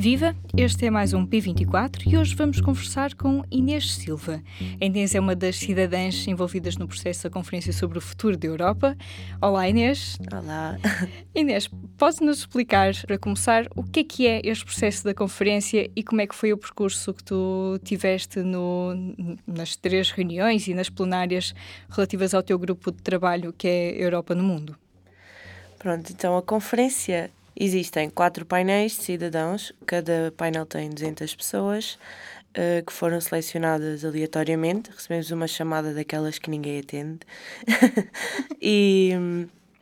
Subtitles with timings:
[0.00, 0.34] Viva!
[0.56, 4.42] Este é mais um P24 e hoje vamos conversar com Inês Silva.
[4.80, 8.48] A Inês é uma das cidadãs envolvidas no processo da Conferência sobre o Futuro da
[8.48, 8.96] Europa.
[9.42, 10.16] Olá, Inês.
[10.32, 10.78] Olá.
[11.36, 11.68] Inês,
[11.98, 16.22] pode-nos explicar, para começar, o que é que é este processo da conferência e como
[16.22, 18.94] é que foi o percurso que tu tiveste no,
[19.46, 21.54] nas três reuniões e nas plenárias
[21.90, 24.78] relativas ao teu grupo de trabalho que é Europa no Mundo?
[25.78, 27.30] Pronto, então a conferência
[27.62, 31.98] Existem quatro painéis de cidadãos, cada painel tem 200 pessoas
[32.56, 34.90] uh, que foram selecionadas aleatoriamente.
[34.90, 37.18] Recebemos uma chamada daquelas que ninguém atende.
[38.62, 39.12] e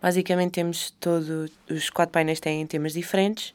[0.02, 3.54] basicamente temos todos os quatro painéis têm temas diferentes.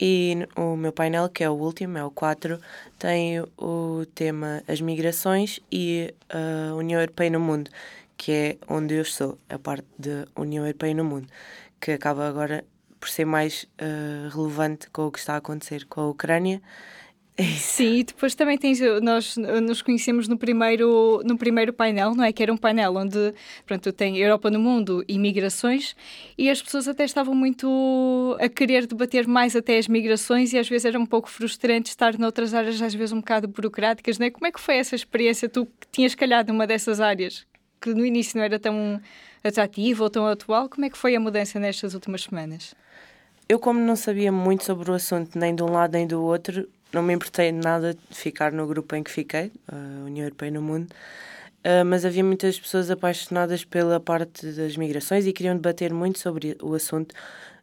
[0.00, 2.58] E o meu painel, que é o último, é o 4,
[2.98, 7.70] tem o tema as migrações e a União Europeia no mundo,
[8.16, 11.28] que é onde eu estou, a parte da União Europeia no mundo,
[11.78, 12.64] que acaba agora
[12.98, 16.60] por ser mais uh, relevante com o que está a acontecer com a Ucrânia.
[17.56, 22.32] Sim, e depois também tens, nós nos conhecemos no primeiro, no primeiro painel, não é?
[22.32, 23.32] Que era um painel onde,
[23.64, 25.94] pronto, tem Europa no mundo e migrações,
[26.36, 30.68] e as pessoas até estavam muito a querer debater mais até as migrações, e às
[30.68, 34.30] vezes era um pouco frustrante estar noutras áreas, às vezes um bocado burocráticas, não é?
[34.30, 35.48] Como é que foi essa experiência?
[35.48, 37.46] Tu que tinhas calhado numa dessas áreas,
[37.80, 39.00] que no início não era tão
[39.42, 42.74] atrativa ou tão atual, como é que foi a mudança nestas últimas semanas?
[43.48, 46.68] Eu, como não sabia muito sobre o assunto, nem de um lado nem do outro,
[46.92, 50.60] não me importei nada de ficar no grupo em que fiquei, a União Europeia no
[50.60, 50.92] Mundo,
[51.64, 56.56] uh, mas havia muitas pessoas apaixonadas pela parte das migrações e queriam debater muito sobre
[56.62, 57.14] o assunto,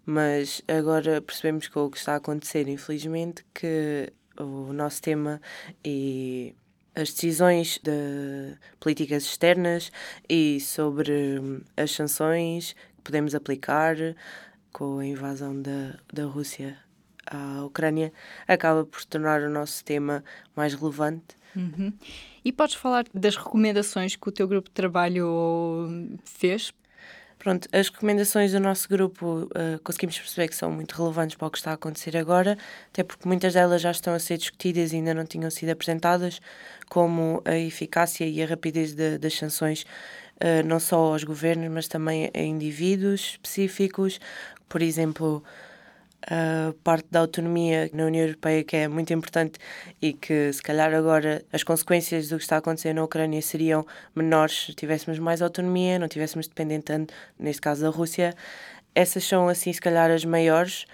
[0.05, 5.41] mas agora percebemos com o que está a acontecer, infelizmente, que o nosso tema
[5.83, 6.55] e
[6.95, 9.91] as decisões de políticas externas
[10.29, 13.95] e sobre hum, as sanções que podemos aplicar
[14.71, 16.77] com a invasão da, da Rússia
[17.25, 18.13] à Ucrânia,
[18.47, 20.23] acaba por tornar o nosso tema
[20.55, 21.35] mais relevante.
[21.55, 21.93] Uhum.
[22.43, 25.87] E podes falar das recomendações que o teu grupo de trabalho
[26.23, 26.73] fez?
[27.45, 31.51] Pronto, as recomendações do nosso grupo uh, conseguimos perceber que são muito relevantes para o
[31.51, 32.57] que está a acontecer agora,
[32.91, 36.41] até porque muitas delas já estão a ser discutidas e ainda não tinham sido apresentadas,
[36.89, 41.87] como a eficácia e a rapidez de, das sanções, uh, não só aos governos, mas
[41.87, 44.19] também a indivíduos específicos,
[44.67, 45.43] por exemplo,
[46.27, 49.59] a parte da autonomia na União Europeia que é muito importante
[50.01, 53.85] e que se calhar agora as consequências do que está a acontecer na Ucrânia seriam
[54.15, 58.33] menores se tivéssemos mais autonomia, não tivéssemos dependente tanto, neste caso da Rússia.
[58.93, 60.85] Essas são assim se calhar as maiores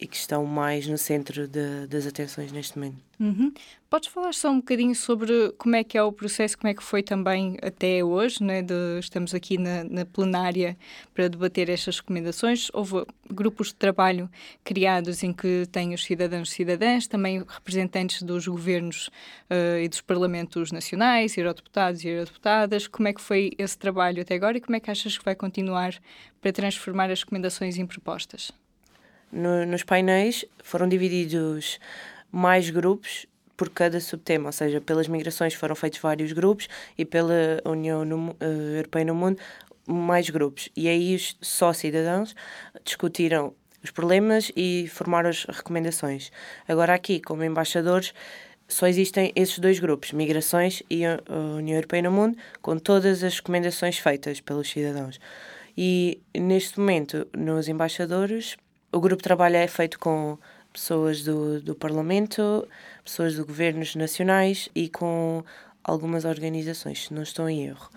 [0.00, 3.02] e que estão mais no centro de, das atenções neste momento.
[3.18, 3.52] Uhum.
[3.90, 6.84] Podes falar só um bocadinho sobre como é que é o processo, como é que
[6.84, 10.76] foi também até hoje, né, de, estamos aqui na, na, plenária
[11.12, 12.68] para debater estas recomendações.
[12.72, 14.30] Houve grupos de trabalho
[14.62, 19.08] criados em que têm os cidadãos e cidadãs, também representantes dos governos
[19.50, 22.86] uh, e dos parlamentos nacionais, eurodeputados e eurodeputadas.
[22.86, 25.34] Como é que foi esse trabalho até agora e como é que achas que vai
[25.34, 25.92] continuar
[26.40, 28.52] para transformar as recomendações em propostas?
[29.30, 31.78] No, nos painéis foram divididos
[32.30, 37.60] mais grupos por cada subtema, ou seja, pelas migrações foram feitos vários grupos e pela
[37.64, 38.36] União no, uh,
[38.76, 39.38] Europeia no Mundo
[39.86, 40.68] mais grupos.
[40.76, 42.36] E aí os só cidadãos
[42.84, 46.30] discutiram os problemas e formaram as recomendações.
[46.68, 48.12] Agora aqui, como embaixadores,
[48.68, 51.18] só existem esses dois grupos, migrações e a
[51.56, 55.18] União Europeia no Mundo, com todas as recomendações feitas pelos cidadãos.
[55.76, 58.56] E neste momento, nos embaixadores,
[58.92, 60.38] o grupo de trabalho é feito com
[60.72, 62.66] pessoas do, do Parlamento,
[63.04, 65.44] pessoas de governos nacionais e com
[65.82, 67.88] algumas organizações, se não estou em erro.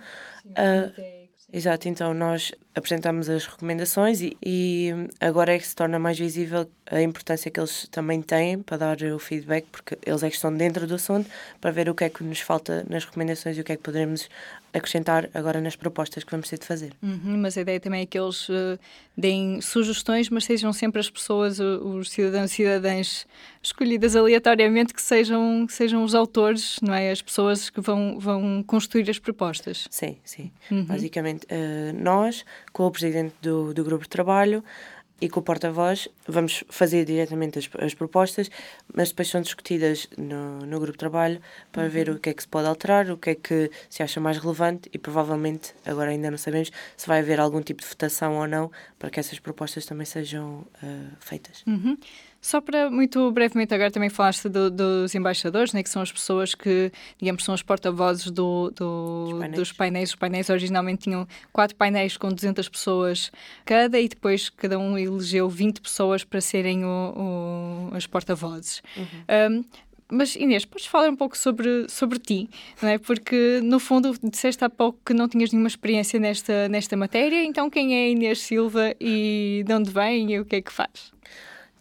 [0.43, 1.20] Sim, uh,
[1.53, 6.69] Exato, então nós apresentamos as recomendações e, e, agora é que se torna mais visível
[6.89, 10.55] a importância que eles também têm para dar o feedback, porque eles é que estão
[10.55, 11.29] dentro do assunto,
[11.59, 13.83] para ver o que é que nos falta nas recomendações e o que é que
[13.83, 14.29] poderemos
[14.73, 16.93] acrescentar agora nas propostas que vamos ter de fazer.
[17.01, 18.79] Uhum, mas a ideia também é que eles uh,
[19.17, 23.27] deem sugestões, mas sejam sempre as pessoas, os cidadãos e cidadãs
[23.61, 27.11] escolhidas aleatoriamente, que sejam, que sejam os autores, não é?
[27.11, 29.87] As pessoas que vão, vão construir as propostas.
[29.89, 30.51] Sim, sim.
[30.69, 30.85] Uhum.
[30.85, 31.40] Basicamente,
[31.95, 34.63] nós, com o presidente do, do grupo de trabalho,
[35.21, 38.49] e com o porta-voz vamos fazer diretamente as, as, propostas,
[38.91, 41.39] mas depois são discutidas no, no grupo de trabalho
[41.71, 44.19] para ver o que é que se pode alterar, o que é que se acha
[44.19, 48.35] mais relevante e provavelmente, agora ainda não sabemos, se vai haver algum tipo de votação
[48.37, 51.63] ou não para que essas propostas também sejam uh, feitas.
[51.67, 51.95] Uhum.
[52.41, 56.55] Só para, muito brevemente, agora também falaste do, dos embaixadores, né, que são as pessoas
[56.55, 59.59] que, digamos, são os porta-vozes do, do painéis.
[59.59, 60.09] dos painéis.
[60.09, 63.31] Os painéis originalmente tinham quatro painéis com 200 pessoas
[63.63, 68.81] cada e depois cada um elegeu 20 pessoas para serem o, o, as porta-vozes.
[68.97, 69.59] Uhum.
[69.59, 69.65] Um,
[70.11, 72.49] mas Inês, podes falar um pouco sobre, sobre ti,
[72.81, 72.97] não é?
[72.97, 77.69] Porque no fundo disseste há pouco que não tinhas nenhuma experiência nesta, nesta matéria, então
[77.69, 81.13] quem é Inês Silva e de onde vem e o que é que faz?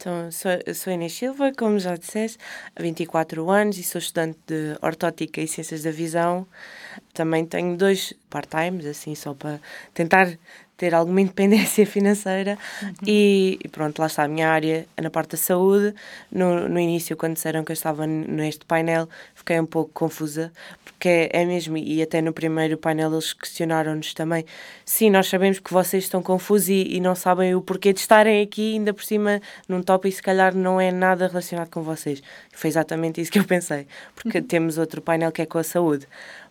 [0.00, 2.38] Então, sou, sou Inês Silva, como já disseste,
[2.74, 6.46] há 24 anos e sou estudante de ortótica e ciências da visão.
[7.12, 9.60] Também tenho dois part-times, assim, só para
[9.92, 10.38] tentar
[10.80, 12.92] ter alguma independência financeira uhum.
[13.06, 15.94] e, e, pronto, lá está a minha área na parte da saúde.
[16.32, 20.50] No, no início, quando disseram que eu estava neste painel, fiquei um pouco confusa,
[20.82, 24.46] porque é, é mesmo, e até no primeiro painel eles questionaram-nos também,
[24.84, 28.42] sim, nós sabemos que vocês estão confusos e, e, não sabem o porquê de estarem
[28.42, 32.22] aqui, ainda por cima, num tópico se calhar não é nada relacionado com vocês.
[32.52, 34.44] Foi exatamente isso que eu pensei, porque uhum.
[34.44, 36.06] temos outro painel que é com a saúde.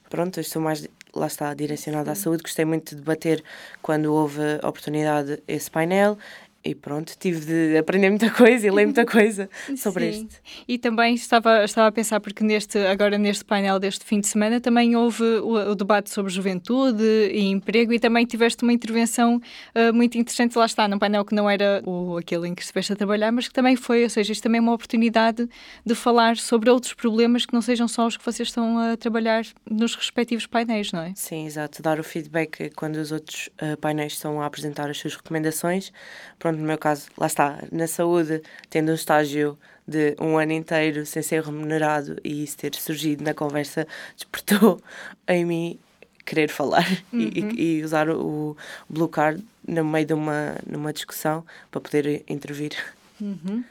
[0.10, 2.44] Pronto, eu estou mais lá está, direcionado à saúde.
[2.44, 3.44] Gostei muito de debater
[3.82, 6.18] quando houve oportunidade esse painel
[6.64, 10.24] e pronto, tive de aprender muita coisa e ler muita coisa sobre Sim.
[10.24, 10.42] isto.
[10.68, 14.60] E também estava, estava a pensar, porque neste, agora neste painel deste fim de semana
[14.60, 19.94] também houve o, o debate sobre juventude e emprego e também tiveste uma intervenção uh,
[19.94, 22.96] muito interessante, lá está, num painel que não era o, aquele em que estiveste a
[22.96, 25.48] trabalhar, mas que também foi, ou seja, isto também é uma oportunidade
[25.86, 29.46] de falar sobre outros problemas que não sejam só os que vocês estão a trabalhar
[29.70, 31.14] nos respectivos painéis, não é?
[31.16, 31.82] Sim, exato.
[31.82, 35.92] Dar o feedback quando os outros uh, painéis estão a apresentar as suas recomendações.
[36.38, 39.58] Pronto, no meu caso, lá está, na saúde, tendo um estágio
[39.88, 44.80] de um ano inteiro sem ser remunerado e isso ter surgido na conversa despertou
[45.28, 45.80] em mim
[46.26, 47.20] querer falar uhum.
[47.20, 48.56] e, e, usar o,
[48.88, 52.72] Blue Card no meio de uma, numa discussão para poder intervir.
[53.20, 53.64] Uhum.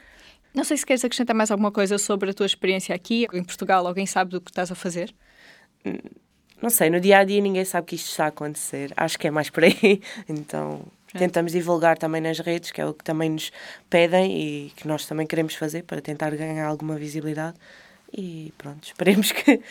[0.53, 3.85] Não sei se queres acrescentar mais alguma coisa sobre a tua experiência aqui em Portugal.
[3.87, 5.13] Alguém sabe do que estás a fazer?
[6.61, 8.91] Não sei, no dia a dia ninguém sabe que isto está a acontecer.
[8.97, 10.01] Acho que é mais por aí.
[10.27, 10.85] Então
[11.17, 13.51] Tentamos divulgar também nas redes, que é o que também nos
[13.89, 17.57] pedem e que nós também queremos fazer para tentar ganhar alguma visibilidade.
[18.11, 19.61] E pronto, esperemos que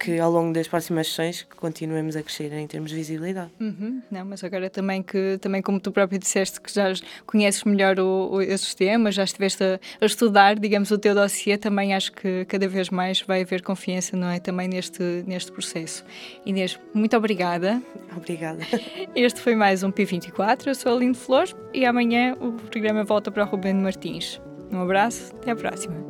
[0.00, 3.50] que ao longo das próximas sessões continuemos a crescer em termos de visibilidade.
[3.60, 4.00] Uhum.
[4.10, 6.90] Não, mas agora também que também como tu próprio disseste que já
[7.26, 11.58] conheces melhor o, o esses temas, já estiveste a, a, estudar, digamos, o teu dossiê,
[11.58, 16.02] também acho que cada vez mais vai haver confiança, não é, também neste neste processo.
[16.46, 17.82] Inês, muito obrigada.
[18.16, 18.60] Obrigada.
[19.14, 20.68] Este foi mais um P24.
[20.68, 24.40] Eu sou a Aline Flores e amanhã o programa volta para o Rubén Martins.
[24.72, 26.09] Um abraço, até à próxima.